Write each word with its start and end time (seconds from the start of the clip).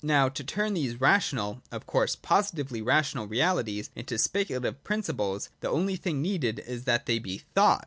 Now, 0.03 0.29
to 0.29 0.43
turn 0.43 0.73
these 0.73 0.99
rational 0.99 1.61
(of 1.71 1.85
course 1.85 2.15
positively 2.15 2.81
rational) 2.81 3.27
realities 3.27 3.91
into 3.95 4.17
speculative 4.17 4.83
principles, 4.83 5.51
the 5.59 5.69
only 5.69 5.95
thing 5.95 6.23
needed 6.23 6.57
is 6.57 6.85
that 6.85 7.05
they 7.05 7.19
be 7.19 7.43
thought. 7.53 7.79